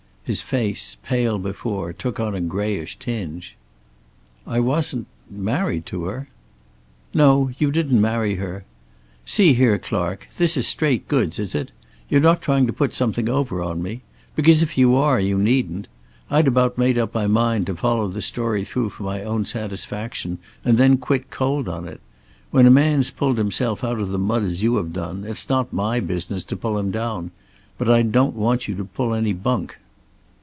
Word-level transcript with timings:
His 0.23 0.41
face, 0.43 0.95
pale 1.03 1.37
before, 1.39 1.91
took 1.91 2.17
on 2.17 2.33
a 2.35 2.39
grayish 2.39 2.95
tinge. 2.95 3.57
"I 4.47 4.61
wasn't 4.61 5.07
married 5.29 5.85
to 5.87 6.05
her?" 6.05 6.29
"No. 7.13 7.49
You 7.59 7.69
didn't 7.69 7.99
marry 7.99 8.35
her. 8.35 8.63
See 9.25 9.53
here, 9.53 9.77
Clark, 9.77 10.29
this 10.37 10.55
is 10.55 10.65
straight 10.65 11.09
goods, 11.09 11.37
is 11.37 11.53
it? 11.53 11.73
You're 12.07 12.21
not 12.21 12.41
trying 12.41 12.65
to 12.67 12.71
put 12.71 12.93
something 12.93 13.27
over 13.27 13.61
on 13.61 13.83
me? 13.83 14.03
Because 14.33 14.63
if 14.63 14.77
you 14.77 14.95
are, 14.95 15.19
you 15.19 15.37
needn't. 15.37 15.89
I'd 16.29 16.47
about 16.47 16.77
made 16.77 16.97
up 16.97 17.13
my 17.13 17.27
mind 17.27 17.65
to 17.65 17.75
follow 17.75 18.07
the 18.07 18.21
story 18.21 18.63
through 18.63 18.91
for 18.91 19.03
my 19.03 19.21
own 19.23 19.43
satisfaction, 19.43 20.37
and 20.63 20.77
then 20.77 20.95
quit 20.95 21.29
cold 21.29 21.67
on 21.67 21.85
it. 21.89 21.99
When 22.51 22.65
a 22.67 22.71
man's 22.71 23.11
pulled 23.11 23.37
himself 23.37 23.83
out 23.83 23.99
of 23.99 24.11
the 24.11 24.19
mud 24.19 24.43
as 24.43 24.63
you 24.63 24.77
have 24.77 24.95
it's 25.25 25.49
not 25.49 25.73
my 25.73 25.99
business 25.99 26.45
to 26.45 26.55
pull 26.55 26.77
him 26.77 26.89
down. 26.89 27.31
But 27.77 27.89
I 27.89 28.03
don't 28.03 28.35
want 28.35 28.69
you 28.69 28.75
to 28.75 28.85
pull 28.85 29.13
any 29.13 29.33
bunk." 29.33 29.77